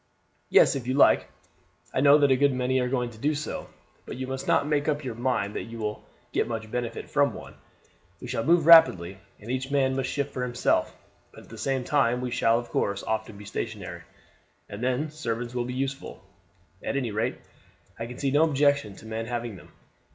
[0.49, 1.27] "Yes, if you like.
[1.93, 3.69] I know that a good many are going to do so,
[4.07, 7.35] but you must not make up your mind that you will get much benefit from
[7.35, 7.53] one.
[8.19, 10.95] We shall move rapidly, and each man must shift for himself,
[11.31, 14.01] but at the same time we shall of course often be stationary;
[14.67, 16.23] and then servants will be useful.
[16.81, 17.35] At any rate
[17.99, 19.71] I can see no objection to men having them.